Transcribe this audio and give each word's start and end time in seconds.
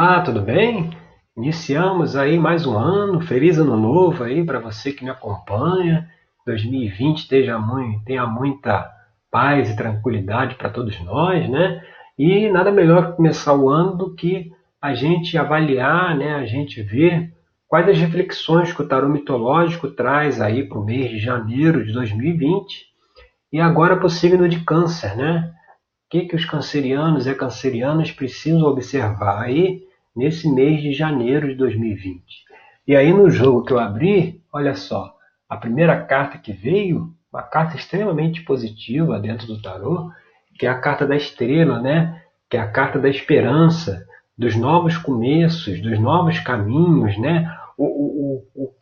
Ah, 0.00 0.20
tudo 0.20 0.40
bem? 0.40 0.90
Iniciamos 1.36 2.14
aí 2.14 2.38
mais 2.38 2.64
um 2.64 2.78
ano, 2.78 3.20
feliz 3.20 3.58
ano 3.58 3.76
novo 3.76 4.22
aí 4.22 4.46
para 4.46 4.60
você 4.60 4.92
que 4.92 5.02
me 5.02 5.10
acompanha. 5.10 6.08
2020 6.46 7.26
tenha, 7.26 7.58
muito, 7.58 8.04
tenha 8.04 8.24
muita 8.24 8.88
paz 9.28 9.68
e 9.68 9.76
tranquilidade 9.76 10.54
para 10.54 10.70
todos 10.70 11.00
nós, 11.00 11.50
né? 11.50 11.84
E 12.16 12.48
nada 12.48 12.70
melhor 12.70 13.10
que 13.10 13.16
começar 13.16 13.56
o 13.56 13.68
ano 13.68 13.96
do 13.96 14.14
que 14.14 14.52
a 14.80 14.94
gente 14.94 15.36
avaliar, 15.36 16.16
né? 16.16 16.36
A 16.36 16.46
gente 16.46 16.80
ver 16.80 17.34
quais 17.66 17.88
as 17.88 17.98
reflexões 17.98 18.72
que 18.72 18.80
o 18.80 18.86
tarô 18.86 19.08
mitológico 19.08 19.88
traz 19.88 20.40
aí 20.40 20.62
para 20.62 20.78
o 20.78 20.84
mês 20.84 21.10
de 21.10 21.18
janeiro 21.18 21.84
de 21.84 21.92
2020 21.92 22.86
e 23.52 23.60
agora 23.60 23.96
para 23.96 24.06
o 24.06 24.10
signo 24.10 24.48
de 24.48 24.60
câncer, 24.60 25.16
né? 25.16 25.52
O 26.06 26.10
que, 26.10 26.26
que 26.26 26.36
os 26.36 26.44
cancerianos 26.44 27.26
e 27.26 27.34
cancerianas 27.34 28.12
precisam 28.12 28.62
observar 28.62 29.42
aí 29.42 29.87
nesse 30.18 30.50
mês 30.52 30.82
de 30.82 30.92
janeiro 30.92 31.46
de 31.46 31.54
2020. 31.54 32.22
E 32.86 32.96
aí 32.96 33.12
no 33.12 33.30
jogo 33.30 33.62
que 33.62 33.72
eu 33.72 33.78
abri, 33.78 34.42
olha 34.52 34.74
só, 34.74 35.14
a 35.48 35.56
primeira 35.56 35.98
carta 36.04 36.36
que 36.36 36.52
veio, 36.52 37.14
uma 37.32 37.42
carta 37.42 37.76
extremamente 37.76 38.42
positiva 38.42 39.20
dentro 39.20 39.46
do 39.46 39.62
tarô, 39.62 40.10
que 40.58 40.66
é 40.66 40.68
a 40.68 40.80
carta 40.80 41.06
da 41.06 41.14
estrela, 41.14 41.80
né? 41.80 42.20
Que 42.50 42.56
é 42.56 42.60
a 42.60 42.68
carta 42.68 42.98
da 42.98 43.08
esperança, 43.08 44.04
dos 44.36 44.56
novos 44.56 44.96
começos, 44.98 45.80
dos 45.80 46.00
novos 46.00 46.40
caminhos, 46.40 47.16
né? 47.18 47.48
O, 47.76 47.84
o, 47.84 48.44
o, 48.54 48.64
o 48.64 48.74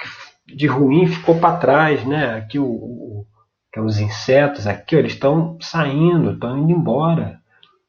de 0.46 0.66
ruim 0.66 1.06
ficou 1.06 1.38
para 1.38 1.58
trás, 1.58 2.04
né? 2.06 2.36
Aqui 2.36 2.58
o, 2.58 2.64
o 2.64 3.26
que 3.70 3.78
é 3.78 3.82
os 3.82 4.00
insetos 4.00 4.66
aqui, 4.66 4.96
eles 4.96 5.12
estão 5.12 5.58
saindo, 5.60 6.30
estão 6.32 6.56
indo 6.56 6.72
embora. 6.72 7.38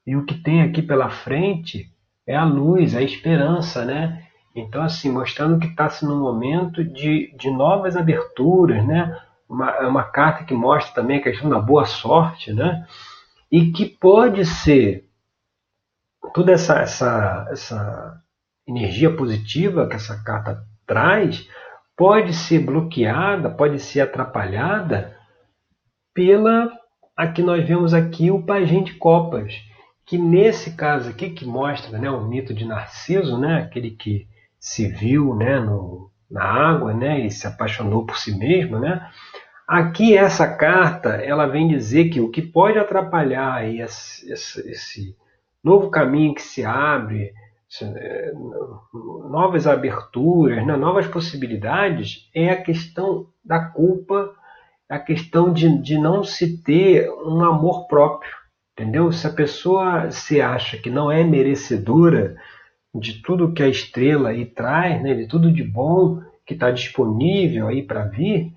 E 0.06 0.18
o 0.18 0.26
que 0.26 0.34
tem 0.34 0.62
aqui 0.62 0.82
pela 0.82 1.10
frente 1.10 1.90
é 2.28 2.36
a 2.36 2.44
luz, 2.44 2.94
a 2.94 3.02
esperança, 3.02 3.86
né? 3.86 4.24
Então, 4.54 4.84
assim, 4.84 5.10
mostrando 5.10 5.60
que 5.60 5.68
está-se 5.68 6.06
num 6.06 6.20
momento 6.20 6.84
de, 6.84 7.34
de 7.38 7.50
novas 7.50 7.96
aberturas, 7.96 8.86
né? 8.86 9.18
Uma, 9.48 9.72
é 9.72 9.88
uma 9.88 10.04
carta 10.04 10.44
que 10.44 10.54
mostra 10.54 10.94
também 10.94 11.20
a 11.20 11.24
questão 11.24 11.50
da 11.50 11.60
boa 11.60 11.86
sorte, 11.86 12.52
né? 12.52 12.86
E 13.50 13.72
que 13.72 13.86
pode 13.86 14.46
ser 14.46 15.08
toda 16.34 16.52
essa, 16.52 16.80
essa, 16.80 17.48
essa 17.50 18.22
energia 18.68 19.16
positiva 19.16 19.88
que 19.88 19.96
essa 19.96 20.22
carta 20.24 20.62
traz 20.86 21.48
pode 21.96 22.34
ser 22.34 22.60
bloqueada, 22.60 23.50
pode 23.50 23.80
ser 23.80 24.02
atrapalhada 24.02 25.16
pela 26.14 26.72
a 27.16 27.28
que 27.28 27.42
nós 27.42 27.68
vemos 27.68 27.94
aqui 27.94 28.30
o 28.30 28.44
pajem 28.44 28.84
de 28.84 28.94
copas 28.94 29.67
que 30.08 30.18
nesse 30.18 30.72
caso 30.72 31.10
aqui, 31.10 31.32
que 31.32 31.46
mostra 31.46 32.00
né, 32.00 32.10
o 32.10 32.26
mito 32.26 32.54
de 32.54 32.64
Narciso, 32.64 33.38
né, 33.38 33.58
aquele 33.58 33.92
que 33.92 34.26
se 34.58 34.88
viu 34.88 35.36
né, 35.36 35.60
no, 35.60 36.10
na 36.32 36.44
água 36.44 36.94
né, 36.94 37.20
e 37.20 37.30
se 37.30 37.46
apaixonou 37.46 38.06
por 38.06 38.18
si 38.18 38.34
mesmo, 38.38 38.80
né, 38.80 39.06
aqui 39.68 40.18
essa 40.18 40.48
carta 40.48 41.10
ela 41.10 41.46
vem 41.46 41.68
dizer 41.68 42.06
que 42.06 42.22
o 42.22 42.30
que 42.30 42.42
pode 42.42 42.80
atrapalhar 42.80 43.70
esse, 43.70 44.32
esse, 44.32 44.72
esse 44.72 45.18
novo 45.62 45.90
caminho 45.90 46.34
que 46.34 46.42
se 46.42 46.64
abre, 46.64 47.34
é, 47.82 48.32
novas 49.30 49.68
aberturas, 49.68 50.66
né, 50.66 50.78
novas 50.78 51.06
possibilidades, 51.06 52.30
é 52.34 52.50
a 52.50 52.62
questão 52.62 53.28
da 53.44 53.60
culpa, 53.60 54.34
a 54.88 55.00
questão 55.00 55.52
de, 55.52 55.82
de 55.82 55.98
não 55.98 56.24
se 56.24 56.64
ter 56.64 57.12
um 57.12 57.44
amor 57.44 57.88
próprio. 57.88 58.47
Entendeu? 58.78 59.12
Se 59.12 59.26
a 59.26 59.32
pessoa 59.32 60.12
se 60.12 60.40
acha 60.40 60.78
que 60.78 60.92
não 60.92 61.12
é 61.12 61.24
merecedora 61.24 62.36
de 62.94 63.24
tudo 63.24 63.52
que 63.52 63.64
a 63.64 63.68
estrela 63.68 64.30
aí 64.30 64.46
traz, 64.46 65.02
né, 65.02 65.16
de 65.16 65.26
tudo 65.26 65.52
de 65.52 65.64
bom 65.64 66.22
que 66.46 66.54
está 66.54 66.70
disponível 66.70 67.68
aí 67.68 67.82
para 67.82 68.06
vir, 68.06 68.54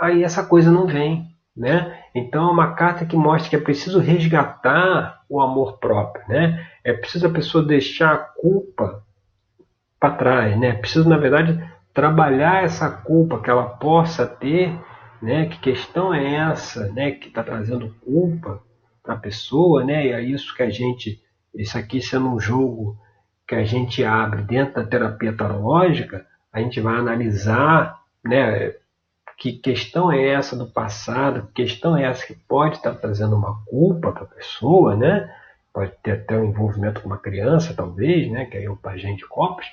aí 0.00 0.24
essa 0.24 0.44
coisa 0.44 0.72
não 0.72 0.84
vem, 0.84 1.28
né? 1.56 1.96
Então 2.12 2.48
é 2.48 2.52
uma 2.52 2.74
carta 2.74 3.06
que 3.06 3.14
mostra 3.14 3.50
que 3.50 3.54
é 3.54 3.60
preciso 3.60 4.00
resgatar 4.00 5.22
o 5.28 5.40
amor 5.40 5.78
próprio, 5.78 6.26
né? 6.28 6.66
É 6.82 6.92
preciso 6.92 7.28
a 7.28 7.30
pessoa 7.30 7.64
deixar 7.64 8.12
a 8.12 8.18
culpa 8.18 9.04
para 10.00 10.16
trás, 10.16 10.58
né? 10.58 10.70
É 10.70 10.72
preciso 10.72 11.08
na 11.08 11.16
verdade 11.16 11.56
trabalhar 11.94 12.64
essa 12.64 12.90
culpa 12.90 13.40
que 13.40 13.48
ela 13.48 13.64
possa 13.64 14.26
ter, 14.26 14.76
né? 15.22 15.46
Que 15.46 15.60
questão 15.60 16.12
é 16.12 16.34
essa, 16.34 16.88
né? 16.88 17.12
Que 17.12 17.28
está 17.28 17.44
trazendo 17.44 17.94
culpa 18.04 18.60
para 19.10 19.16
a 19.16 19.20
pessoa, 19.20 19.84
né? 19.84 20.06
E 20.06 20.12
é 20.12 20.22
isso 20.22 20.54
que 20.54 20.62
a 20.62 20.70
gente, 20.70 21.20
isso 21.52 21.76
aqui 21.76 22.00
sendo 22.00 22.28
um 22.28 22.38
jogo 22.38 22.96
que 23.46 23.56
a 23.56 23.64
gente 23.64 24.04
abre 24.04 24.42
dentro 24.42 24.74
da 24.74 24.88
terapia 24.88 25.32
tarológica, 25.32 26.24
a 26.52 26.60
gente 26.60 26.80
vai 26.80 26.96
analisar, 26.96 28.00
né? 28.24 28.72
Que 29.36 29.52
questão 29.52 30.12
é 30.12 30.28
essa 30.28 30.54
do 30.54 30.70
passado? 30.70 31.48
Que 31.48 31.64
questão 31.64 31.96
é 31.96 32.04
essa 32.04 32.24
que 32.24 32.34
pode 32.34 32.76
estar 32.76 32.94
trazendo 32.94 33.34
uma 33.34 33.64
culpa 33.64 34.12
para 34.12 34.22
a 34.22 34.26
pessoa, 34.26 34.94
né? 34.94 35.28
Pode 35.72 35.92
ter 36.02 36.12
até 36.12 36.36
um 36.36 36.44
envolvimento 36.44 37.00
com 37.00 37.08
uma 37.08 37.18
criança, 37.18 37.74
talvez, 37.74 38.30
né? 38.30 38.44
Que 38.44 38.58
é 38.58 38.70
o 38.70 38.76
pajem 38.76 39.16
de 39.16 39.26
copos. 39.26 39.66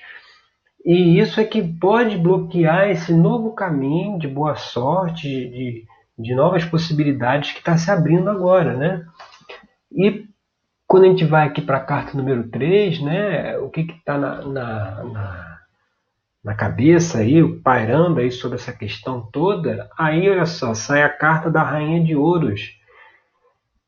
E 0.83 1.19
isso 1.19 1.39
é 1.39 1.43
que 1.43 1.61
pode 1.61 2.17
bloquear 2.17 2.89
esse 2.89 3.13
novo 3.13 3.51
caminho 3.51 4.17
de 4.17 4.27
boa 4.27 4.55
sorte, 4.55 5.27
de, 5.27 5.85
de 6.17 6.33
novas 6.33 6.65
possibilidades 6.65 7.51
que 7.51 7.59
está 7.59 7.77
se 7.77 7.91
abrindo 7.91 8.29
agora, 8.29 8.75
né? 8.75 9.05
E 9.91 10.25
quando 10.87 11.03
a 11.03 11.07
gente 11.09 11.25
vai 11.25 11.45
aqui 11.45 11.61
para 11.61 11.77
a 11.77 11.83
carta 11.83 12.17
número 12.17 12.49
3, 12.49 13.01
né, 13.01 13.57
o 13.57 13.69
que 13.69 13.81
está 13.81 14.17
na, 14.17 14.41
na, 14.41 15.03
na, 15.03 15.59
na, 16.43 16.55
cabeça 16.55 17.19
aí, 17.19 17.43
pairando 17.59 18.19
aí 18.19 18.31
sobre 18.31 18.55
essa 18.55 18.71
questão 18.71 19.29
toda, 19.31 19.89
aí 19.97 20.29
olha 20.29 20.45
só, 20.45 20.73
sai 20.73 21.03
a 21.03 21.09
carta 21.09 21.51
da 21.51 21.61
Rainha 21.61 22.03
de 22.03 22.15
Ouros, 22.15 22.77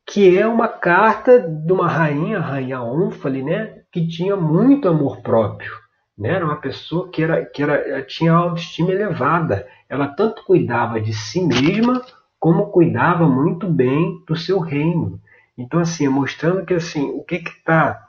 que 0.06 0.38
é 0.38 0.46
uma 0.46 0.68
carta 0.68 1.40
de 1.40 1.72
uma 1.72 1.88
rainha, 1.88 2.40
a 2.40 2.42
Rainha 2.42 2.82
Onfale, 2.82 3.44
né, 3.44 3.82
que 3.92 4.08
tinha 4.08 4.36
muito 4.36 4.90
amor 4.90 5.22
próprio. 5.22 5.72
Né? 6.18 6.32
Era 6.32 6.46
uma 6.46 6.58
pessoa 6.58 7.10
que, 7.10 7.24
era, 7.24 7.46
que 7.46 7.64
era, 7.64 8.02
tinha 8.02 8.34
autoestima 8.34 8.92
elevada. 8.92 9.68
Ela 9.88 10.08
tanto 10.08 10.44
cuidava 10.44 11.00
de 11.00 11.14
si 11.14 11.42
mesma 11.46 12.02
como 12.40 12.68
cuidava 12.68 13.28
muito 13.28 13.68
bem 13.68 14.24
do 14.28 14.36
seu 14.36 14.60
reino. 14.60 15.20
Então, 15.58 15.82
assim, 15.82 16.08
mostrando 16.08 16.66
que 16.66 16.74
assim, 16.74 17.10
o 17.12 17.24
que 17.24 17.36
está 17.36 18.08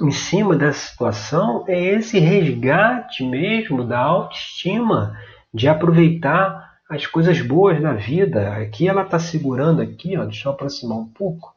em 0.00 0.10
cima 0.10 0.54
dessa 0.54 0.90
situação 0.90 1.64
é 1.66 1.78
esse 1.94 2.18
resgate 2.18 3.24
mesmo 3.24 3.84
da 3.84 3.98
autoestima, 3.98 5.18
de 5.52 5.68
aproveitar 5.68 6.76
as 6.88 7.06
coisas 7.06 7.40
boas 7.40 7.80
da 7.80 7.94
vida. 7.94 8.54
Aqui 8.56 8.88
ela 8.88 9.02
está 9.02 9.18
segurando 9.18 9.82
aqui, 9.82 10.16
ó, 10.16 10.24
deixa 10.24 10.48
eu 10.48 10.52
aproximar 10.52 10.98
um 10.98 11.08
pouco. 11.08 11.54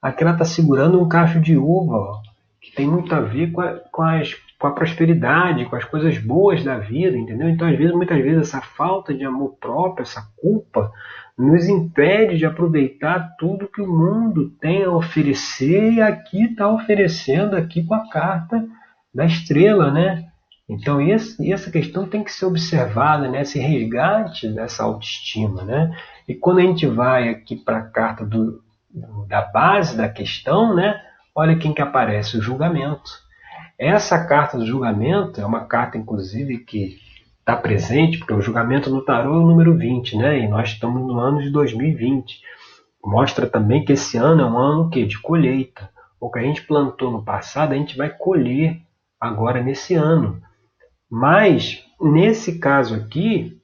Aqui 0.00 0.22
ela 0.22 0.32
está 0.32 0.44
segurando 0.44 1.00
um 1.00 1.08
cacho 1.08 1.40
de 1.40 1.56
uva, 1.56 1.96
ó, 1.96 2.22
que 2.62 2.72
tem 2.74 2.86
muito 2.86 3.12
a 3.12 3.20
ver 3.20 3.50
com, 3.50 3.60
a, 3.60 3.72
com, 3.90 4.02
as, 4.02 4.34
com 4.58 4.66
a 4.68 4.72
prosperidade, 4.72 5.64
com 5.66 5.74
as 5.74 5.84
coisas 5.84 6.16
boas 6.18 6.62
da 6.62 6.78
vida, 6.78 7.16
entendeu? 7.16 7.48
Então, 7.48 7.68
às 7.68 7.76
vezes, 7.76 7.92
muitas 7.92 8.22
vezes, 8.22 8.48
essa 8.48 8.60
falta 8.60 9.12
de 9.12 9.24
amor 9.24 9.56
próprio, 9.60 10.02
essa 10.02 10.22
culpa, 10.40 10.92
nos 11.36 11.66
impede 11.66 12.38
de 12.38 12.46
aproveitar 12.46 13.34
tudo 13.36 13.68
que 13.68 13.82
o 13.82 13.88
mundo 13.88 14.50
tem 14.60 14.84
a 14.84 14.90
oferecer 14.90 15.94
e 15.94 16.00
aqui 16.00 16.44
está 16.44 16.68
oferecendo 16.68 17.56
aqui 17.56 17.82
com 17.84 17.94
a 17.94 18.08
carta 18.08 18.64
da 19.12 19.26
estrela, 19.26 19.90
né? 19.90 20.28
Então 20.68 21.00
esse, 21.00 21.52
essa 21.52 21.70
questão 21.70 22.08
tem 22.08 22.22
que 22.22 22.32
ser 22.32 22.46
observada, 22.46 23.28
né? 23.28 23.42
Esse 23.42 23.58
resgate 23.58 24.48
dessa 24.48 24.84
autoestima, 24.84 25.64
né? 25.64 25.94
E 26.28 26.34
quando 26.34 26.58
a 26.58 26.62
gente 26.62 26.86
vai 26.86 27.28
aqui 27.28 27.56
para 27.56 27.78
a 27.78 27.82
carta 27.82 28.24
do, 28.24 28.62
da 29.26 29.42
base 29.42 29.96
da 29.96 30.08
questão, 30.08 30.74
né? 30.74 31.00
Olha 31.34 31.58
quem 31.58 31.72
que 31.72 31.80
aparece, 31.80 32.36
o 32.36 32.42
julgamento. 32.42 33.10
Essa 33.78 34.22
carta 34.26 34.58
do 34.58 34.66
julgamento 34.66 35.40
é 35.40 35.46
uma 35.46 35.64
carta, 35.64 35.96
inclusive, 35.96 36.58
que 36.58 36.98
está 37.40 37.56
presente, 37.56 38.18
porque 38.18 38.34
o 38.34 38.42
julgamento 38.42 38.90
no 38.90 39.02
tarô 39.02 39.34
é 39.34 39.38
o 39.38 39.46
número 39.46 39.76
20, 39.76 40.16
né? 40.18 40.40
E 40.40 40.48
nós 40.48 40.68
estamos 40.68 41.00
no 41.02 41.18
ano 41.18 41.40
de 41.40 41.50
2020. 41.50 42.40
Mostra 43.02 43.46
também 43.46 43.84
que 43.84 43.94
esse 43.94 44.18
ano 44.18 44.42
é 44.42 44.44
um 44.44 44.58
ano 44.58 44.90
que 44.90 45.06
de 45.06 45.18
colheita. 45.18 45.90
O 46.20 46.30
que 46.30 46.38
a 46.38 46.42
gente 46.42 46.62
plantou 46.62 47.10
no 47.10 47.24
passado, 47.24 47.72
a 47.72 47.76
gente 47.76 47.96
vai 47.96 48.10
colher 48.10 48.80
agora 49.18 49.62
nesse 49.62 49.94
ano. 49.94 50.40
Mas 51.10 51.82
nesse 52.00 52.58
caso 52.58 52.94
aqui, 52.94 53.58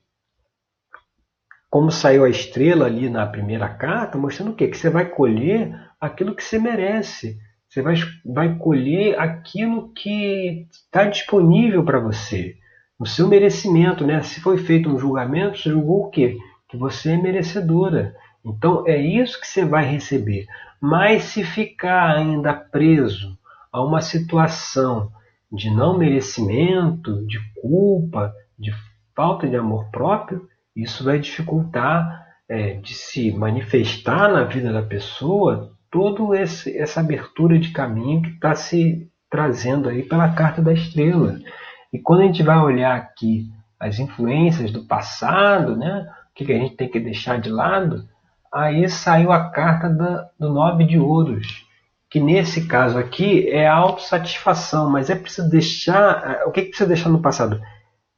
como 1.71 1.91
saiu 1.93 2.25
a 2.25 2.31
estrela 2.31 2.87
ali 2.87 3.11
na 3.11 3.27
primeira 3.27 3.69
carta, 3.69 4.17
mostrando 4.17 4.53
o 4.53 4.55
quê? 4.55 4.69
Que 4.69 4.77
você 4.77 4.89
vai 4.89 5.05
colher 5.05 5.73
aquilo 6.01 6.35
que 6.35 6.43
você 6.43 6.59
merece. 6.59 7.39
Você 7.79 7.83
vai, 7.83 7.95
vai 8.25 8.55
colher 8.57 9.21
aquilo 9.21 9.91
que 9.91 10.67
está 10.71 11.05
disponível 11.05 11.85
para 11.85 12.01
você 12.01 12.57
o 12.99 13.07
seu 13.07 13.29
merecimento, 13.29 14.05
né? 14.05 14.21
Se 14.23 14.41
foi 14.41 14.59
feito 14.59 14.89
um 14.89 14.99
julgamento, 14.99 15.57
você 15.57 15.71
julgou 15.71 16.07
o 16.07 16.11
quê? 16.11 16.37
Que 16.69 16.77
você 16.77 17.13
é 17.13 17.17
merecedora. 17.17 18.17
Então 18.45 18.83
é 18.85 18.97
isso 18.97 19.41
que 19.41 19.47
você 19.47 19.65
vai 19.65 19.85
receber. 19.85 20.47
Mas 20.81 21.25
se 21.25 21.45
ficar 21.45 22.17
ainda 22.17 22.53
preso 22.53 23.39
a 23.73 23.81
uma 23.81 24.01
situação 24.01 25.13
de 25.53 25.71
não 25.71 25.97
merecimento, 25.97 27.25
de 27.27 27.39
culpa, 27.61 28.35
de 28.59 28.73
falta 29.15 29.47
de 29.47 29.55
amor 29.55 29.89
próprio, 29.93 30.49
isso 30.75 31.05
vai 31.05 31.21
dificultar 31.21 32.27
é, 32.49 32.75
de 32.75 32.95
se 32.95 33.31
manifestar 33.31 34.33
na 34.33 34.43
vida 34.43 34.73
da 34.73 34.83
pessoa 34.83 35.78
toda 35.91 36.39
essa 36.39 37.01
abertura 37.01 37.59
de 37.59 37.71
caminho 37.71 38.23
que 38.23 38.31
está 38.31 38.55
se 38.55 39.11
trazendo 39.31 39.89
aí 39.89 40.03
pela 40.03 40.33
carta 40.33 40.63
da 40.63 40.73
estrela. 40.73 41.39
E 41.93 41.99
quando 41.99 42.21
a 42.21 42.25
gente 42.25 42.43
vai 42.43 42.59
olhar 42.59 42.97
aqui 42.97 43.51
as 43.79 43.99
influências 43.99 44.71
do 44.71 44.85
passado, 44.85 45.77
né, 45.77 46.09
o 46.31 46.35
que, 46.35 46.45
que 46.45 46.53
a 46.53 46.59
gente 46.59 46.77
tem 46.77 46.89
que 46.89 47.01
deixar 47.01 47.41
de 47.41 47.51
lado, 47.51 48.05
aí 48.53 48.89
saiu 48.89 49.33
a 49.33 49.51
carta 49.51 49.89
da, 49.89 50.29
do 50.39 50.53
nove 50.53 50.85
de 50.85 50.99
ouros, 50.99 51.67
que 52.11 52.21
nesse 52.21 52.67
caso 52.67 52.99
aqui 52.99 53.49
é 53.49 53.67
a 53.69 53.77
autossatisfação, 53.77 54.91
mas 54.91 55.11
é 55.11 55.15
preciso 55.15 55.49
deixar. 55.51 56.43
O 56.47 56.51
que, 56.51 56.63
que 56.63 56.69
precisa 56.69 56.89
deixar 56.89 57.11
no 57.11 57.21
passado? 57.21 57.61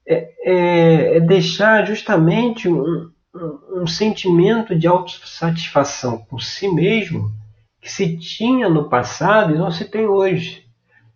É, 0.07 0.31
é, 0.45 1.17
é 1.17 1.21
deixar 1.21 1.85
justamente 1.85 2.69
um, 2.69 3.11
um, 3.35 3.83
um 3.83 3.87
sentimento 3.87 4.77
de 4.77 4.87
autossatisfação 4.87 6.19
com 6.19 6.39
si 6.39 6.69
mesmo 6.69 7.33
que 7.81 7.91
se 7.91 8.19
tinha 8.19 8.69
no 8.69 8.89
passado 8.89 9.55
e 9.55 9.59
não 9.59 9.71
se 9.71 9.85
tem 9.85 10.07
hoje. 10.07 10.67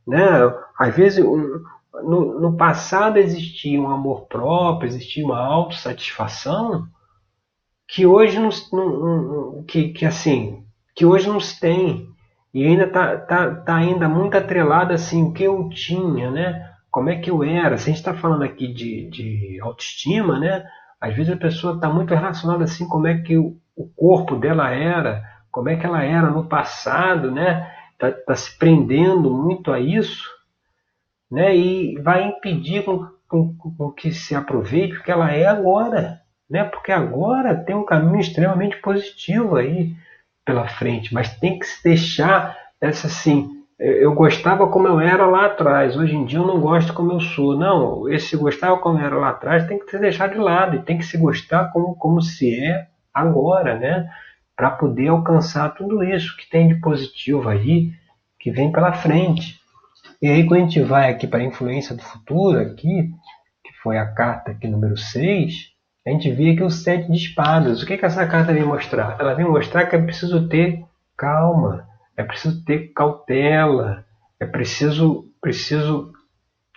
Né? 0.07 0.21
Às 0.79 0.95
vezes, 0.95 1.25
no, 1.25 2.41
no, 2.41 2.57
passado 2.57 3.19
existia 3.19 3.81
um 3.81 3.91
amor 3.91 4.27
próprio, 4.27 4.89
existia 4.89 5.25
uma 5.25 5.39
autossatisfação 5.39 6.87
que 7.87 8.07
hoje 8.07 8.39
não, 8.39 8.51
não, 8.73 9.65
que, 9.65 9.91
que 9.93 10.05
assim 10.05 10.65
que 10.95 11.05
hoje 11.05 11.29
não 11.29 11.41
se 11.41 11.59
tem 11.59 12.09
e 12.53 12.65
ainda 12.65 12.85
está 12.85 13.17
tá, 13.19 13.55
tá 13.55 13.77
ainda 13.77 14.09
muito 14.09 14.37
atrelado 14.37 14.93
assim 14.93 15.25
o 15.25 15.33
que 15.33 15.43
eu 15.43 15.69
tinha, 15.69 16.31
né? 16.31 16.71
Como 16.91 17.11
é 17.11 17.17
que 17.17 17.29
eu 17.29 17.43
era? 17.43 17.77
Se 17.77 17.85
a 17.85 17.87
gente 17.87 17.97
está 17.97 18.15
falando 18.15 18.45
aqui 18.45 18.73
de, 18.73 19.11
de 19.11 19.59
autoestima, 19.61 20.39
né? 20.39 20.65
Às 21.01 21.15
vezes 21.17 21.33
a 21.33 21.37
pessoa 21.37 21.75
está 21.75 21.89
muito 21.89 22.15
relacionada 22.15 22.63
assim 22.63 22.87
como 22.87 23.09
é 23.09 23.19
que 23.19 23.37
o, 23.37 23.57
o 23.77 23.89
corpo 23.89 24.37
dela 24.37 24.71
era, 24.71 25.23
como 25.55 25.69
é 25.69 25.77
que 25.77 25.87
ela 25.87 26.03
era 26.03 26.31
no 26.31 26.47
passado, 26.47 27.31
né? 27.31 27.73
Está 27.93 28.11
tá 28.11 28.35
se 28.35 28.59
prendendo 28.59 29.31
muito 29.31 29.71
a 29.71 29.79
isso, 29.79 30.29
né? 31.31 31.57
E 31.57 31.97
vai 32.03 32.25
impedir 32.25 32.85
com, 32.85 33.07
com, 33.29 33.55
com 33.55 33.93
que 33.93 34.13
se 34.13 34.35
aproveite 34.35 34.97
o 34.97 35.03
que 35.05 35.13
ela 35.13 35.31
é 35.31 35.47
agora, 35.47 36.21
né? 36.51 36.65
Porque 36.65 36.91
agora 36.91 37.55
tem 37.55 37.77
um 37.77 37.85
caminho 37.85 38.19
extremamente 38.19 38.79
positivo 38.79 39.55
aí 39.55 39.95
pela 40.45 40.67
frente, 40.67 41.15
mas 41.15 41.39
tem 41.39 41.57
que 41.57 41.67
se 41.67 41.85
deixar 41.85 42.59
essa 42.81 43.07
assim. 43.07 43.63
Eu 43.79 44.13
gostava 44.13 44.67
como 44.67 44.89
eu 44.89 44.99
era 44.99 45.25
lá 45.25 45.47
atrás, 45.47 45.97
hoje 45.97 46.17
em 46.17 46.25
dia 46.25 46.41
eu 46.41 46.47
não 46.47 46.61
gosto 46.61 46.93
como 46.93 47.13
eu 47.13 47.21
sou. 47.21 47.57
Não, 47.57 48.09
esse 48.09 48.37
gostava 48.37 48.77
como 48.79 48.99
eu 48.99 49.07
era 49.07 49.17
lá 49.17 49.29
atrás 49.31 49.69
tem 49.69 49.79
que 49.79 49.89
se 49.89 49.99
deixar 50.01 50.31
de 50.31 50.37
lado 50.37 50.75
e 50.75 50.83
tem 50.83 50.99
que 50.99 51.05
se 51.05 51.17
gostar 51.17 51.71
como, 51.73 51.95
como 51.95 52.21
se 52.21 52.53
é 52.53 52.89
agora, 53.13 53.79
né? 53.79 54.11
Para 54.57 54.71
poder 54.71 55.09
alcançar 55.09 55.75
tudo 55.75 56.03
isso 56.05 56.37
que 56.37 56.49
tem 56.49 56.69
de 56.69 56.77
positivo 56.77 57.49
aí, 57.49 57.93
que 58.39 58.51
vem 58.51 58.71
pela 58.71 58.93
frente. 58.93 59.59
E 60.21 60.29
aí 60.29 60.47
quando 60.47 60.61
a 60.61 60.65
gente 60.65 60.81
vai 60.81 61.11
aqui 61.11 61.27
para 61.27 61.41
a 61.41 61.45
influência 61.45 61.95
do 61.95 62.03
futuro, 62.03 62.61
aqui, 62.61 63.11
que 63.65 63.73
foi 63.83 63.99
a 63.99 64.07
carta 64.07 64.53
aqui 64.53 64.69
número 64.69 64.97
6, 64.97 65.75
a 66.07 66.11
gente 66.11 66.31
vê 66.31 66.51
aqui 66.51 66.63
o 66.63 66.71
sete 66.71 67.11
de 67.11 67.17
espadas. 67.17 67.83
O 67.83 67.87
que, 67.87 67.97
que 67.97 68.05
essa 68.05 68.27
carta 68.27 68.53
vem 68.53 68.65
mostrar? 68.65 69.17
Ela 69.19 69.35
vem 69.35 69.47
mostrar 69.47 69.87
que 69.87 69.97
é 69.97 70.03
preciso 70.03 70.49
ter 70.49 70.85
calma, 71.17 71.89
é 72.17 72.23
preciso 72.23 72.63
ter 72.65 72.93
cautela, 72.93 74.05
é 74.39 74.45
preciso, 74.45 75.31
preciso 75.41 76.13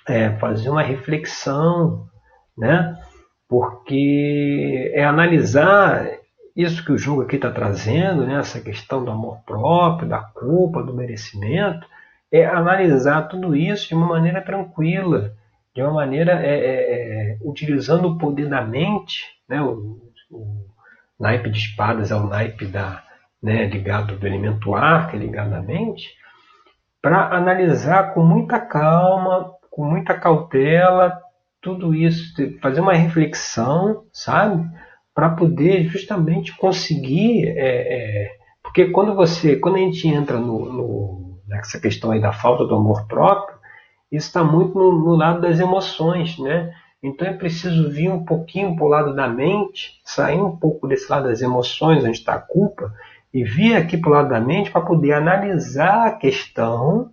é, 0.07 0.29
fazer 0.37 0.69
uma 0.69 0.81
reflexão, 0.81 2.07
né? 2.57 2.97
Porque 3.49 4.91
é 4.93 5.03
analisar 5.03 6.07
isso 6.57 6.83
que 6.83 6.91
o 6.91 6.97
jogo 6.97 7.21
aqui 7.21 7.35
está 7.35 7.51
trazendo, 7.51 8.25
né, 8.25 8.39
essa 8.39 8.59
questão 8.59 9.05
do 9.05 9.11
amor 9.11 9.37
próprio, 9.45 10.09
da 10.09 10.17
culpa, 10.17 10.81
do 10.81 10.91
merecimento, 10.91 11.87
é 12.31 12.43
analisar 12.45 13.27
tudo 13.27 13.55
isso 13.55 13.89
de 13.89 13.93
uma 13.93 14.07
maneira 14.07 14.41
tranquila, 14.41 15.35
de 15.75 15.83
uma 15.83 15.93
maneira 15.93 16.43
é, 16.43 16.49
é, 16.49 17.33
é, 17.33 17.37
utilizando 17.43 18.07
o 18.07 18.17
poder 18.17 18.49
da 18.49 18.63
mente, 18.63 19.23
né, 19.47 19.61
o, 19.61 20.01
o, 20.31 20.65
naipe 21.19 21.51
de 21.51 21.59
espadas 21.59 22.09
é 22.09 22.15
o 22.15 22.25
naipe 22.25 22.65
da, 22.65 23.03
né, 23.41 23.67
ligado 23.67 24.17
do 24.17 24.25
elemento 24.25 24.73
ar, 24.73 25.11
que 25.11 25.15
é 25.15 25.19
ligado 25.19 25.53
à 25.53 25.61
mente, 25.61 26.09
para 26.99 27.37
analisar 27.37 28.15
com 28.15 28.23
muita 28.23 28.59
calma, 28.59 29.51
com 29.69 29.85
muita 29.85 30.15
cautela, 30.15 31.21
tudo 31.61 31.93
isso, 31.93 32.33
fazer 32.59 32.81
uma 32.81 32.93
reflexão, 32.93 34.05
sabe? 34.11 34.67
Para 35.17 35.31
poder 35.31 35.85
justamente 35.85 36.55
conseguir, 36.55 37.47
é, 37.47 37.55
é, 37.57 38.37
porque 38.61 38.91
quando 38.91 39.15
você, 39.15 39.55
quando 39.55 39.77
a 39.77 39.79
gente 39.79 40.07
entra 40.07 40.37
no, 40.37 40.71
no, 40.71 41.39
nessa 41.47 41.79
questão 41.79 42.11
aí 42.11 42.21
da 42.21 42.31
falta 42.31 42.63
do 42.63 42.75
amor 42.75 43.07
próprio, 43.07 43.57
isso 44.11 44.27
está 44.27 44.43
muito 44.43 44.77
no, 44.77 44.91
no, 44.91 45.15
lado 45.15 45.41
das 45.41 45.59
emoções, 45.59 46.37
né? 46.37 46.71
Então 47.01 47.27
é 47.27 47.33
preciso 47.33 47.89
vir 47.89 48.11
um 48.11 48.23
pouquinho 48.23 48.75
para 48.75 48.85
o 48.85 48.89
lado 48.89 49.15
da 49.15 49.27
mente, 49.27 49.99
sair 50.05 50.39
um 50.39 50.55
pouco 50.55 50.87
desse 50.87 51.09
lado 51.11 51.27
das 51.27 51.41
emoções, 51.41 52.03
onde 52.03 52.19
está 52.19 52.35
a 52.35 52.39
culpa, 52.39 52.93
e 53.33 53.43
vir 53.43 53.75
aqui 53.75 53.97
para 53.97 54.11
o 54.11 54.13
lado 54.13 54.29
da 54.29 54.39
mente 54.39 54.69
para 54.69 54.81
poder 54.81 55.13
analisar 55.13 56.05
a 56.05 56.11
questão 56.11 57.09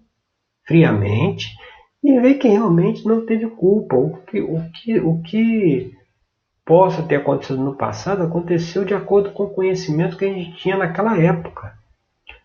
friamente 0.66 1.56
e 2.02 2.20
ver 2.20 2.34
que 2.34 2.48
realmente 2.48 3.08
não 3.08 3.24
teve 3.24 3.46
culpa, 3.46 3.96
o 3.96 4.18
que, 4.26 4.42
o 4.42 4.60
que, 4.74 5.00
o 5.00 5.22
que 5.22 6.03
possa 6.64 7.02
ter 7.02 7.16
acontecido 7.16 7.62
no 7.62 7.74
passado 7.74 8.22
aconteceu 8.22 8.84
de 8.84 8.94
acordo 8.94 9.30
com 9.30 9.44
o 9.44 9.50
conhecimento 9.50 10.16
que 10.16 10.24
a 10.24 10.32
gente 10.32 10.56
tinha 10.56 10.76
naquela 10.76 11.18
época. 11.18 11.74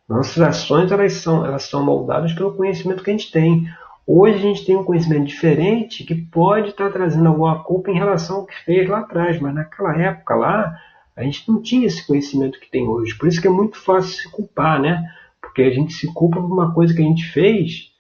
Nossas 0.08 0.42
ações 0.42 0.92
elas 0.92 1.14
são, 1.14 1.46
elas 1.46 1.64
são 1.64 1.84
moldadas 1.84 2.34
pelo 2.34 2.54
conhecimento 2.54 3.04
que 3.04 3.10
a 3.10 3.14
gente 3.14 3.32
tem. 3.32 3.68
Hoje 4.06 4.38
a 4.38 4.42
gente 4.42 4.66
tem 4.66 4.76
um 4.76 4.84
conhecimento 4.84 5.26
diferente 5.26 6.04
que 6.04 6.16
pode 6.16 6.70
estar 6.70 6.92
trazendo 6.92 7.28
alguma 7.28 7.64
culpa 7.64 7.92
em 7.92 7.98
relação 7.98 8.38
ao 8.38 8.46
que 8.46 8.56
fez 8.66 8.90
lá 8.90 9.00
atrás, 9.00 9.40
mas 9.40 9.54
naquela 9.54 9.96
época 9.96 10.36
lá 10.36 10.76
a 11.16 11.24
gente 11.24 11.48
não 11.48 11.62
tinha 11.62 11.86
esse 11.86 12.06
conhecimento 12.06 12.60
que 12.60 12.72
tem 12.72 12.88
hoje. 12.88 13.16
Por 13.16 13.28
isso 13.28 13.40
que 13.40 13.48
é 13.48 13.52
muito 13.52 13.78
fácil 13.78 14.12
se 14.12 14.32
culpar, 14.32 14.82
né? 14.82 15.04
Porque 15.40 15.62
a 15.62 15.70
gente 15.70 15.94
se 15.94 16.12
culpa 16.14 16.42
por 16.42 16.52
uma 16.52 16.74
coisa 16.74 16.94
que 16.94 17.02
a 17.02 17.06
gente 17.06 17.26
fez 17.26 17.92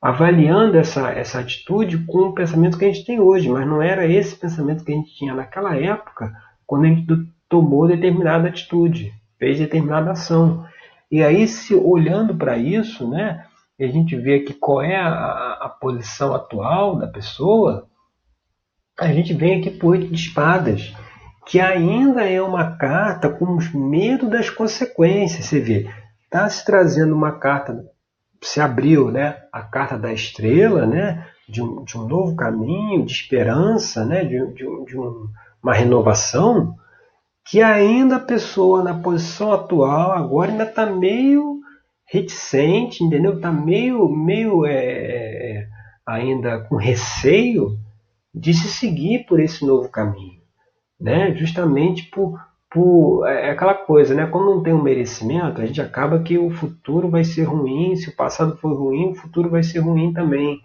avaliando 0.00 0.76
essa, 0.76 1.10
essa 1.10 1.40
atitude 1.40 1.98
com 1.98 2.28
o 2.28 2.34
pensamento 2.34 2.78
que 2.78 2.84
a 2.84 2.92
gente 2.92 3.04
tem 3.04 3.20
hoje, 3.20 3.48
mas 3.48 3.66
não 3.66 3.82
era 3.82 4.06
esse 4.06 4.36
pensamento 4.36 4.84
que 4.84 4.92
a 4.92 4.94
gente 4.94 5.14
tinha 5.16 5.34
naquela 5.34 5.76
época, 5.76 6.32
quando 6.66 6.84
a 6.84 6.88
gente 6.88 7.06
tomou 7.48 7.88
determinada 7.88 8.48
atitude, 8.48 9.12
fez 9.38 9.58
determinada 9.58 10.12
ação. 10.12 10.66
E 11.10 11.22
aí, 11.22 11.46
se 11.46 11.74
olhando 11.74 12.34
para 12.34 12.58
isso, 12.58 13.08
né, 13.08 13.44
a 13.80 13.86
gente 13.86 14.16
vê 14.16 14.36
aqui 14.36 14.54
qual 14.54 14.82
é 14.82 14.96
a, 14.96 15.58
a 15.62 15.68
posição 15.68 16.34
atual 16.34 16.96
da 16.96 17.06
pessoa, 17.06 17.86
a 18.98 19.12
gente 19.12 19.34
vem 19.34 19.60
aqui 19.60 19.70
por 19.70 19.90
oito 19.90 20.08
de 20.08 20.14
espadas, 20.14 20.94
que 21.46 21.60
ainda 21.60 22.24
é 22.24 22.40
uma 22.40 22.76
carta 22.76 23.28
com 23.28 23.58
medo 23.74 24.28
das 24.28 24.50
consequências. 24.50 25.44
Você 25.44 25.60
vê, 25.60 25.90
está 26.24 26.48
se 26.48 26.64
trazendo 26.64 27.14
uma 27.14 27.32
carta 27.32 27.84
se 28.46 28.60
abriu 28.60 29.10
né, 29.10 29.36
a 29.52 29.62
carta 29.62 29.98
da 29.98 30.12
estrela, 30.12 30.86
né, 30.86 31.26
de, 31.48 31.62
um, 31.62 31.84
de 31.84 31.98
um 31.98 32.06
novo 32.06 32.36
caminho, 32.36 33.04
de 33.04 33.12
esperança, 33.12 34.04
né, 34.04 34.24
de, 34.24 34.38
de, 34.52 34.84
de 34.84 34.98
um, 34.98 35.28
uma 35.62 35.74
renovação, 35.74 36.74
que 37.44 37.62
ainda 37.62 38.16
a 38.16 38.20
pessoa 38.20 38.82
na 38.82 38.94
posição 38.94 39.52
atual 39.52 40.12
agora 40.12 40.50
ainda 40.50 40.64
está 40.64 40.86
meio 40.86 41.60
reticente, 42.08 43.02
entendeu? 43.02 43.34
Está 43.34 43.50
meio, 43.50 44.08
meio 44.08 44.64
é, 44.64 44.74
é, 44.74 45.68
ainda 46.06 46.60
com 46.60 46.76
receio 46.76 47.78
de 48.32 48.54
se 48.54 48.68
seguir 48.68 49.26
por 49.26 49.40
esse 49.40 49.64
novo 49.64 49.88
caminho, 49.88 50.40
né? 51.00 51.34
Justamente 51.34 52.04
por, 52.10 52.40
por 52.70 53.26
é, 53.26 53.48
é 53.48 53.50
aquela 53.50 53.74
coisa, 53.74 54.14
né? 54.14 54.26
Quando 54.26 54.54
não 54.54 54.62
tem 54.62 54.72
um 54.72 54.82
merecimento, 54.82 55.60
a 55.60 55.66
gente 55.66 55.80
acaba 55.80 56.22
que 56.22 56.38
o 56.38 56.50
futuro 56.50 57.08
vai 57.08 57.24
ser 57.24 57.44
ruim. 57.44 57.96
Se 57.96 58.08
o 58.08 58.16
passado 58.16 58.56
for 58.56 58.74
ruim, 58.74 59.10
o 59.10 59.14
futuro 59.14 59.50
vai 59.50 59.62
ser 59.62 59.80
ruim 59.80 60.12
também. 60.12 60.60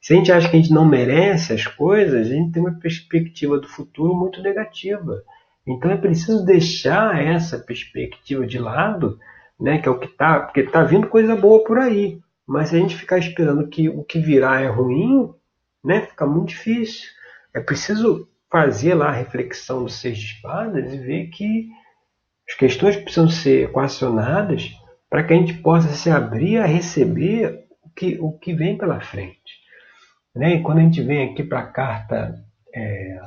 Se 0.00 0.12
a 0.12 0.16
gente 0.16 0.30
acha 0.30 0.48
que 0.48 0.56
a 0.56 0.60
gente 0.60 0.72
não 0.72 0.84
merece 0.86 1.52
as 1.52 1.66
coisas, 1.66 2.26
a 2.26 2.30
gente 2.30 2.52
tem 2.52 2.62
uma 2.62 2.78
perspectiva 2.78 3.58
do 3.58 3.68
futuro 3.68 4.14
muito 4.14 4.42
negativa. 4.42 5.22
Então 5.66 5.90
é 5.90 5.96
preciso 5.96 6.44
deixar 6.44 7.22
essa 7.22 7.58
perspectiva 7.58 8.46
de 8.46 8.58
lado, 8.58 9.18
né? 9.58 9.78
Que 9.78 9.88
é 9.88 9.90
o 9.90 9.98
que 9.98 10.08
tá, 10.08 10.40
porque 10.40 10.62
tá 10.64 10.82
vindo 10.82 11.08
coisa 11.08 11.34
boa 11.34 11.64
por 11.64 11.78
aí. 11.78 12.20
Mas 12.46 12.68
se 12.68 12.76
a 12.76 12.78
gente 12.78 12.96
ficar 12.96 13.18
esperando 13.18 13.66
que 13.68 13.88
o 13.88 14.04
que 14.04 14.18
virá 14.18 14.60
é 14.60 14.68
ruim, 14.68 15.32
né? 15.82 16.02
Fica 16.02 16.26
muito 16.26 16.48
difícil. 16.48 17.08
É 17.54 17.60
preciso 17.60 18.28
fazer 18.54 18.94
lá 18.94 19.08
a 19.08 19.12
reflexão 19.12 19.82
dos 19.82 19.96
seis 19.96 20.16
de 20.16 20.26
espadas 20.26 20.94
e 20.94 20.96
ver 20.96 21.26
que 21.26 21.66
as 22.48 22.54
questões 22.54 22.94
precisam 22.94 23.28
ser 23.28 23.64
equacionadas 23.64 24.70
para 25.10 25.24
que 25.24 25.32
a 25.32 25.36
gente 25.36 25.54
possa 25.54 25.88
se 25.88 26.08
abrir 26.08 26.58
a 26.58 26.64
receber 26.64 27.66
o 27.82 27.90
que, 27.90 28.16
o 28.20 28.30
que 28.30 28.54
vem 28.54 28.78
pela 28.78 29.00
frente. 29.00 29.40
Né? 30.32 30.54
E 30.54 30.62
quando 30.62 30.78
a 30.78 30.82
gente 30.82 31.02
vem 31.02 31.32
aqui 31.32 31.42
para 31.42 31.58
a 31.58 31.66
carta 31.66 32.44
é, 32.72 33.20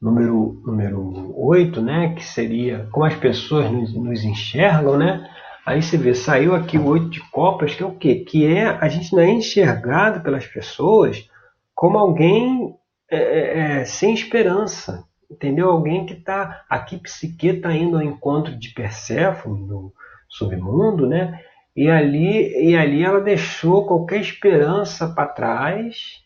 número, 0.00 0.60
número 0.66 1.32
8, 1.40 1.80
né? 1.80 2.14
que 2.16 2.24
seria 2.24 2.88
como 2.90 3.06
as 3.06 3.14
pessoas 3.14 3.70
nos, 3.70 3.94
nos 3.94 4.24
enxergam, 4.24 4.98
né? 4.98 5.24
Aí 5.64 5.80
você 5.80 5.96
vê, 5.96 6.16
saiu 6.16 6.56
aqui 6.56 6.76
o 6.76 6.86
oito 6.86 7.10
de 7.10 7.20
copas, 7.30 7.76
que 7.76 7.84
é 7.84 7.86
o 7.86 7.94
quê? 7.94 8.24
Que 8.28 8.44
é 8.44 8.66
a 8.66 8.88
gente 8.88 9.12
não 9.12 9.22
é 9.22 9.30
enxergado 9.30 10.20
pelas 10.20 10.44
pessoas 10.48 11.30
como 11.76 11.96
alguém 11.96 12.76
é, 13.12 13.18
é, 13.18 13.80
é 13.80 13.84
sem 13.84 14.14
esperança, 14.14 15.04
entendeu? 15.30 15.70
Alguém 15.70 16.06
que 16.06 16.14
está 16.14 16.64
aqui, 16.68 16.98
Psique 16.98 17.48
está 17.48 17.72
indo 17.72 17.96
ao 17.96 18.02
encontro 18.02 18.56
de 18.56 18.70
Perséfone 18.70 19.66
no 19.66 19.92
submundo, 20.28 21.06
né? 21.06 21.40
E 21.74 21.88
ali, 21.88 22.70
e 22.70 22.76
ali 22.76 23.04
ela 23.04 23.20
deixou 23.20 23.86
qualquer 23.86 24.20
esperança 24.20 25.08
para 25.08 25.28
trás, 25.28 26.22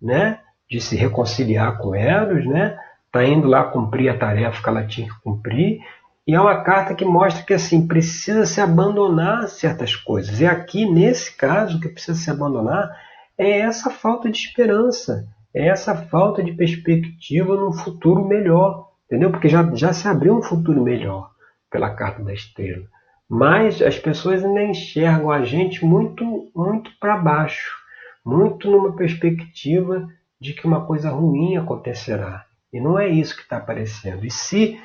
né? 0.00 0.40
De 0.70 0.80
se 0.80 0.96
reconciliar 0.96 1.78
com 1.78 1.94
Eros, 1.94 2.46
né? 2.46 2.78
Tá 3.10 3.24
indo 3.24 3.48
lá 3.48 3.64
cumprir 3.64 4.08
a 4.08 4.18
tarefa 4.18 4.62
que 4.62 4.68
ela 4.68 4.86
tinha 4.86 5.08
que 5.08 5.20
cumprir 5.22 5.80
e 6.28 6.34
é 6.34 6.40
uma 6.40 6.62
carta 6.62 6.94
que 6.94 7.06
mostra 7.06 7.42
que 7.42 7.54
assim 7.54 7.86
precisa 7.86 8.44
se 8.44 8.60
abandonar 8.60 9.48
certas 9.48 9.96
coisas. 9.96 10.42
E 10.42 10.46
aqui, 10.46 10.84
nesse 10.84 11.34
caso, 11.34 11.78
o 11.78 11.80
que 11.80 11.88
precisa 11.88 12.18
se 12.18 12.30
abandonar 12.30 12.94
é 13.38 13.60
essa 13.60 13.88
falta 13.88 14.30
de 14.30 14.36
esperança, 14.36 15.26
é 15.54 15.68
essa 15.68 15.94
falta 15.94 16.42
de 16.42 16.52
perspectiva 16.52 17.56
num 17.56 17.72
futuro 17.72 18.26
melhor. 18.26 18.88
Entendeu? 19.06 19.30
Porque 19.30 19.48
já, 19.48 19.68
já 19.74 19.92
se 19.92 20.06
abriu 20.06 20.36
um 20.36 20.42
futuro 20.42 20.82
melhor 20.82 21.30
pela 21.70 21.94
carta 21.94 22.22
da 22.22 22.32
estrela. 22.32 22.84
Mas 23.28 23.82
as 23.82 23.98
pessoas 23.98 24.44
ainda 24.44 24.62
enxergam 24.62 25.30
a 25.30 25.42
gente 25.42 25.84
muito, 25.84 26.50
muito 26.54 26.90
para 26.98 27.16
baixo, 27.16 27.76
muito 28.24 28.70
numa 28.70 28.96
perspectiva 28.96 30.08
de 30.40 30.52
que 30.52 30.66
uma 30.66 30.86
coisa 30.86 31.10
ruim 31.10 31.56
acontecerá. 31.56 32.46
E 32.72 32.80
não 32.80 32.98
é 32.98 33.08
isso 33.08 33.34
que 33.34 33.42
está 33.42 33.56
aparecendo. 33.56 34.24
E 34.24 34.30
se 34.30 34.78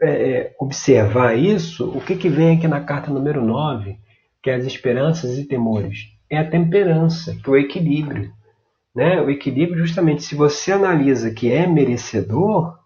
é, 0.00 0.30
é, 0.30 0.54
observar 0.58 1.36
isso, 1.36 1.90
o 1.90 2.00
que, 2.00 2.16
que 2.16 2.28
vem 2.28 2.56
aqui 2.56 2.68
na 2.68 2.80
carta 2.80 3.10
número 3.10 3.44
9, 3.44 3.98
que 4.42 4.50
é 4.50 4.54
as 4.54 4.64
esperanças 4.64 5.36
e 5.38 5.44
temores? 5.44 6.12
É 6.30 6.38
a 6.38 6.48
temperança, 6.48 7.34
que 7.34 7.48
é 7.48 7.52
o 7.52 7.56
equilíbrio. 7.56 8.32
Né? 8.98 9.20
O 9.20 9.30
equilíbrio, 9.30 9.86
justamente, 9.86 10.24
se 10.24 10.34
você 10.34 10.72
analisa 10.72 11.30
que 11.30 11.52
é 11.52 11.68
merecedor 11.68 12.76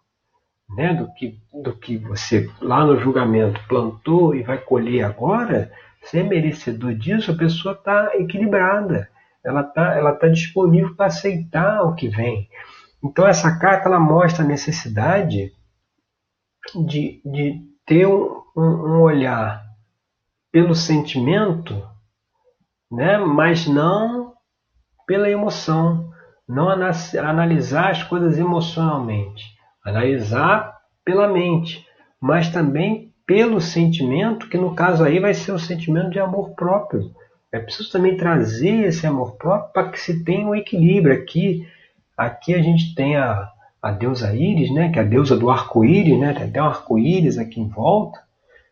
né, 0.76 0.92
do, 0.92 1.10
que, 1.14 1.40
do 1.50 1.74
que 1.74 1.96
você 1.96 2.50
lá 2.60 2.84
no 2.84 3.00
julgamento 3.00 3.58
plantou 3.66 4.34
e 4.34 4.42
vai 4.42 4.58
colher 4.58 5.04
agora, 5.04 5.72
se 6.02 6.18
é 6.18 6.22
merecedor 6.22 6.94
disso, 6.94 7.30
a 7.30 7.34
pessoa 7.34 7.72
está 7.72 8.10
equilibrada, 8.16 9.08
ela 9.42 9.62
está 9.62 9.96
ela 9.96 10.12
tá 10.12 10.28
disponível 10.28 10.94
para 10.94 11.06
aceitar 11.06 11.80
o 11.80 11.94
que 11.94 12.08
vem. 12.08 12.46
Então, 13.02 13.26
essa 13.26 13.58
carta 13.58 13.88
ela 13.88 13.98
mostra 13.98 14.44
a 14.44 14.46
necessidade 14.46 15.50
de, 16.86 17.22
de 17.24 17.58
ter 17.86 18.06
um, 18.06 18.42
um 18.54 19.00
olhar 19.00 19.64
pelo 20.52 20.74
sentimento, 20.74 21.82
né? 22.90 23.16
mas 23.16 23.66
não 23.66 24.21
pela 25.12 25.28
emoção. 25.28 26.10
Não 26.48 26.70
analisar 26.70 27.90
as 27.90 28.02
coisas 28.02 28.38
emocionalmente, 28.38 29.44
analisar 29.84 30.78
pela 31.04 31.28
mente, 31.28 31.86
mas 32.18 32.48
também 32.48 33.12
pelo 33.26 33.60
sentimento, 33.60 34.48
que 34.48 34.56
no 34.56 34.74
caso 34.74 35.04
aí 35.04 35.20
vai 35.20 35.34
ser 35.34 35.52
o 35.52 35.58
sentimento 35.58 36.08
de 36.08 36.18
amor 36.18 36.54
próprio. 36.54 37.10
É 37.52 37.58
preciso 37.58 37.92
também 37.92 38.16
trazer 38.16 38.86
esse 38.86 39.06
amor 39.06 39.36
próprio 39.36 39.72
para 39.74 39.90
que 39.90 40.00
se 40.00 40.24
tenha 40.24 40.46
um 40.46 40.54
equilíbrio. 40.54 41.14
Aqui, 41.14 41.68
aqui 42.16 42.54
a 42.54 42.62
gente 42.62 42.94
tem 42.94 43.14
a, 43.14 43.50
a 43.82 43.92
deusa 43.92 44.34
Íris, 44.34 44.72
né, 44.72 44.90
que 44.90 44.98
é 44.98 45.02
a 45.02 45.04
deusa 45.06 45.36
do 45.36 45.50
arco-íris, 45.50 46.18
né, 46.18 46.32
tem 46.32 46.44
até 46.44 46.62
um 46.62 46.66
arco-íris 46.66 47.36
aqui 47.36 47.60
em 47.60 47.68
volta. 47.68 48.18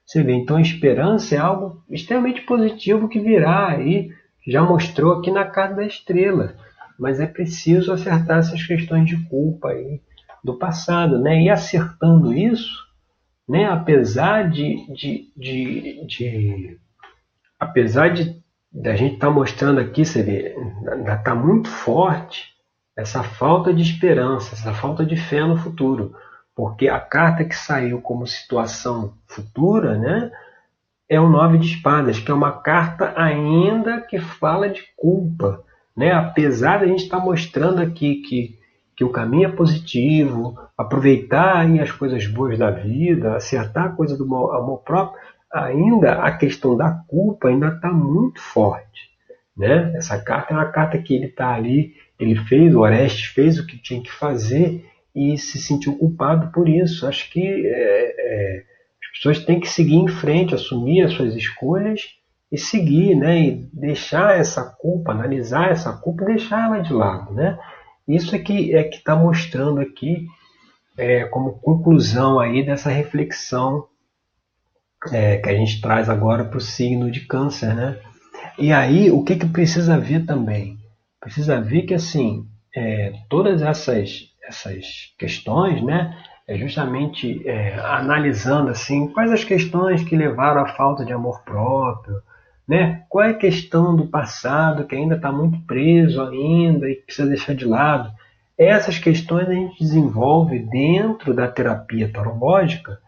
Você 0.06 0.22
vê, 0.22 0.32
então 0.32 0.56
a 0.56 0.62
esperança 0.62 1.34
é 1.34 1.38
algo 1.38 1.82
extremamente 1.90 2.40
positivo 2.40 3.10
que 3.10 3.20
virá 3.20 3.68
aí, 3.68 4.10
já 4.50 4.62
mostrou 4.62 5.12
aqui 5.12 5.30
na 5.30 5.44
carta 5.44 5.76
da 5.76 5.86
estrela. 5.86 6.54
Mas 6.98 7.20
é 7.20 7.26
preciso 7.26 7.92
acertar 7.92 8.38
essas 8.38 8.62
questões 8.62 9.06
de 9.06 9.16
culpa 9.28 9.68
aí 9.68 10.00
do 10.42 10.58
passado, 10.58 11.18
né? 11.18 11.42
E 11.42 11.48
acertando 11.48 12.34
isso, 12.34 12.84
né, 13.48 13.66
apesar 13.66 14.50
de, 14.50 14.86
de, 14.92 15.32
de, 15.36 16.06
de 16.06 16.78
apesar 17.58 18.08
de 18.08 18.40
a 18.84 18.94
gente 18.96 19.14
estar 19.14 19.28
tá 19.28 19.32
mostrando 19.32 19.80
aqui, 19.80 20.04
você 20.04 20.22
vê, 20.22 20.54
está 21.06 21.34
muito 21.34 21.68
forte 21.68 22.50
essa 22.96 23.22
falta 23.22 23.72
de 23.72 23.82
esperança, 23.82 24.54
essa 24.54 24.72
falta 24.72 25.04
de 25.04 25.16
fé 25.16 25.44
no 25.44 25.56
futuro. 25.56 26.14
Porque 26.54 26.88
a 26.88 27.00
carta 27.00 27.44
que 27.44 27.56
saiu 27.56 28.00
como 28.00 28.26
situação 28.26 29.14
futura, 29.26 29.98
né, 29.98 30.30
é 31.10 31.20
o 31.20 31.28
nove 31.28 31.58
de 31.58 31.66
espadas, 31.66 32.18
que 32.18 32.30
é 32.30 32.34
uma 32.34 32.52
carta 32.52 33.12
ainda 33.16 34.00
que 34.00 34.18
fala 34.18 34.70
de 34.70 34.82
culpa, 34.96 35.62
né? 35.94 36.12
Apesar 36.12 36.78
de 36.78 36.84
a 36.84 36.88
gente 36.88 37.02
estar 37.02 37.18
tá 37.18 37.24
mostrando 37.24 37.80
aqui 37.80 38.22
que, 38.22 38.58
que 38.96 39.04
o 39.04 39.10
caminho 39.10 39.48
é 39.48 39.52
positivo, 39.52 40.56
aproveitar 40.78 41.66
as 41.82 41.90
coisas 41.90 42.26
boas 42.26 42.56
da 42.56 42.70
vida, 42.70 43.34
acertar 43.34 43.86
a 43.86 43.92
coisa 43.92 44.16
do 44.16 44.24
amor 44.24 44.78
próprio, 44.84 45.20
ainda 45.52 46.22
a 46.22 46.30
questão 46.30 46.76
da 46.76 46.90
culpa 47.08 47.48
ainda 47.48 47.68
está 47.68 47.92
muito 47.92 48.40
forte, 48.40 49.10
né? 49.56 49.92
Essa 49.96 50.16
carta 50.18 50.54
é 50.54 50.56
uma 50.56 50.70
carta 50.70 50.96
que 50.96 51.14
ele 51.14 51.26
está 51.26 51.52
ali 51.52 51.92
ele 52.20 52.36
fez, 52.36 52.74
o 52.74 52.80
Orestes 52.80 53.24
fez 53.26 53.58
o 53.58 53.66
que 53.66 53.78
tinha 53.78 54.02
que 54.02 54.12
fazer 54.12 54.84
e 55.16 55.38
se 55.38 55.58
sentiu 55.58 55.96
culpado 55.96 56.52
por 56.52 56.68
isso. 56.68 57.06
Acho 57.06 57.30
que 57.32 57.40
é, 57.40 58.14
é, 58.18 58.64
as 59.12 59.18
pessoas 59.18 59.44
têm 59.44 59.60
que 59.60 59.68
seguir 59.68 59.96
em 59.96 60.08
frente, 60.08 60.54
assumir 60.54 61.02
as 61.02 61.12
suas 61.12 61.34
escolhas 61.34 62.02
e 62.50 62.58
seguir, 62.58 63.14
né? 63.14 63.40
E 63.40 63.70
deixar 63.72 64.38
essa 64.38 64.64
culpa, 64.64 65.12
analisar 65.12 65.70
essa 65.70 65.92
culpa 65.92 66.22
e 66.22 66.26
deixar 66.26 66.66
ela 66.66 66.78
de 66.80 66.92
lado, 66.92 67.32
né? 67.32 67.58
Isso 68.08 68.34
é 68.34 68.38
que 68.38 68.74
é 68.74 68.84
que 68.84 68.96
está 68.96 69.14
mostrando 69.14 69.80
aqui 69.80 70.26
é, 70.96 71.24
como 71.24 71.60
conclusão 71.60 72.38
aí 72.38 72.64
dessa 72.64 72.90
reflexão 72.90 73.86
é, 75.12 75.36
que 75.38 75.48
a 75.48 75.54
gente 75.54 75.80
traz 75.80 76.08
agora 76.08 76.44
para 76.44 76.58
o 76.58 76.60
signo 76.60 77.10
de 77.10 77.20
câncer, 77.20 77.74
né? 77.74 77.98
E 78.58 78.72
aí, 78.72 79.10
o 79.10 79.22
que, 79.22 79.36
que 79.36 79.46
precisa 79.46 79.98
ver 79.98 80.26
também? 80.26 80.80
precisa 81.20 81.60
ver 81.60 81.82
que 81.82 81.94
assim 81.94 82.46
é, 82.74 83.12
todas 83.28 83.62
essas 83.62 84.30
essas 84.42 85.14
questões, 85.16 85.80
né, 85.84 86.16
é 86.50 86.56
justamente 86.56 87.46
é, 87.48 87.78
analisando 87.78 88.70
assim 88.70 89.06
quais 89.06 89.30
as 89.30 89.44
questões 89.44 90.02
que 90.02 90.16
levaram 90.16 90.62
à 90.62 90.66
falta 90.66 91.04
de 91.04 91.12
amor 91.12 91.44
próprio, 91.44 92.16
né? 92.66 93.04
Qual 93.08 93.24
é 93.24 93.30
a 93.30 93.38
questão 93.38 93.94
do 93.94 94.08
passado 94.08 94.84
que 94.84 94.96
ainda 94.96 95.14
está 95.14 95.30
muito 95.30 95.64
preso 95.64 96.20
ainda 96.20 96.90
e 96.90 96.96
precisa 96.96 97.28
deixar 97.28 97.54
de 97.54 97.64
lado? 97.64 98.10
Essas 98.58 98.98
questões 98.98 99.48
a 99.48 99.52
gente 99.52 99.78
desenvolve 99.78 100.58
dentro 100.58 101.32
da 101.32 101.46
terapia 101.46 102.10
tarológica, 102.12 102.98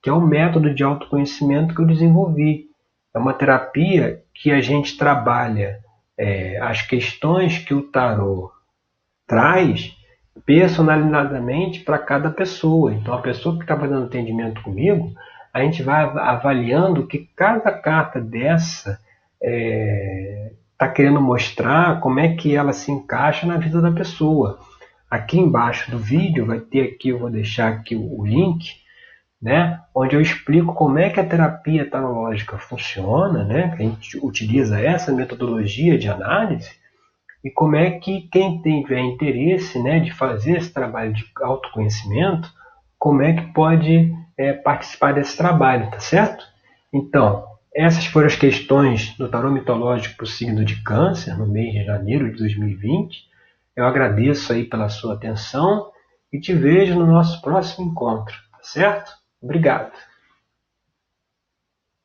que 0.00 0.08
é 0.08 0.12
o 0.12 0.20
método 0.20 0.72
de 0.72 0.84
autoconhecimento 0.84 1.74
que 1.74 1.82
eu 1.82 1.86
desenvolvi. 1.86 2.66
É 3.12 3.18
uma 3.18 3.34
terapia 3.34 4.22
que 4.32 4.52
a 4.52 4.60
gente 4.60 4.96
trabalha 4.96 5.80
é, 6.16 6.56
as 6.60 6.82
questões 6.82 7.58
que 7.58 7.74
o 7.74 7.82
tarô 7.82 8.52
traz 9.26 9.92
personalizadamente 10.44 11.80
para 11.80 11.98
cada 11.98 12.30
pessoa. 12.30 12.92
Então, 12.92 13.14
a 13.14 13.20
pessoa 13.22 13.56
que 13.56 13.62
está 13.62 13.78
fazendo 13.78 14.04
atendimento 14.04 14.62
comigo, 14.62 15.12
a 15.52 15.62
gente 15.62 15.82
vai 15.82 16.04
avaliando 16.04 17.06
que 17.06 17.28
cada 17.36 17.70
carta 17.70 18.20
dessa 18.20 18.90
está 18.90 19.00
é, 19.42 20.52
tá 20.78 20.88
querendo 20.88 21.20
mostrar 21.20 22.00
como 22.00 22.20
é 22.20 22.34
que 22.34 22.56
ela 22.56 22.72
se 22.72 22.90
encaixa 22.90 23.46
na 23.46 23.56
vida 23.56 23.80
da 23.80 23.92
pessoa. 23.92 24.58
Aqui 25.10 25.38
embaixo 25.38 25.90
do 25.90 25.98
vídeo 25.98 26.46
vai 26.46 26.60
ter 26.60 26.82
aqui, 26.82 27.10
eu 27.10 27.18
vou 27.18 27.30
deixar 27.30 27.68
aqui 27.68 27.94
o 27.94 28.24
link 28.24 28.82
né, 29.42 29.80
onde 29.92 30.14
eu 30.14 30.20
explico 30.20 30.72
como 30.72 31.00
é 31.00 31.10
que 31.10 31.18
a 31.18 31.26
terapia 31.26 31.90
tarológica 31.90 32.56
funciona, 32.58 33.42
né, 33.42 33.74
que 33.76 33.82
a 33.82 33.86
gente 33.86 34.18
utiliza 34.24 34.80
essa 34.80 35.10
metodologia 35.10 35.98
de 35.98 36.08
análise, 36.08 36.70
e 37.44 37.50
como 37.50 37.76
é 37.76 37.90
que 37.90 38.28
quem 38.32 38.60
tiver 38.62 39.00
interesse 39.00 39.82
né, 39.82 40.00
de 40.00 40.12
fazer 40.12 40.58
esse 40.58 40.72
trabalho 40.72 41.12
de 41.12 41.24
autoconhecimento, 41.40 42.52
como 42.98 43.22
é 43.22 43.32
que 43.32 43.52
pode 43.52 44.14
é, 44.38 44.52
participar 44.52 45.12
desse 45.12 45.36
trabalho, 45.36 45.90
tá 45.90 45.98
certo? 45.98 46.44
Então, 46.92 47.44
essas 47.74 48.06
foram 48.06 48.26
as 48.26 48.36
questões 48.36 49.16
do 49.16 49.28
tarô 49.28 49.50
mitológico 49.50 50.16
para 50.16 50.24
o 50.24 50.28
signo 50.28 50.64
de 50.64 50.82
câncer 50.82 51.36
no 51.36 51.46
mês 51.46 51.72
de 51.72 51.84
janeiro 51.84 52.30
de 52.30 52.38
2020. 52.38 53.24
Eu 53.74 53.86
agradeço 53.86 54.52
aí 54.52 54.64
pela 54.64 54.88
sua 54.88 55.14
atenção 55.14 55.90
e 56.32 56.38
te 56.38 56.52
vejo 56.52 56.94
no 56.94 57.06
nosso 57.06 57.40
próximo 57.40 57.90
encontro, 57.90 58.34
tá 58.52 58.58
certo? 58.62 59.10
Obrigado. 59.42 59.92